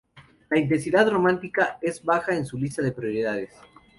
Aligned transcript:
La 0.49 0.57
intensidad 0.57 1.07
romántica 1.07 1.77
es 1.79 2.03
baja 2.03 2.35
en 2.35 2.43
su 2.47 2.57
lista 2.57 2.81
de 2.81 2.91
prioridades. 2.91 3.51